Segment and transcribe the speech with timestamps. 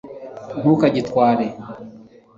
[0.59, 1.45] ntukagitware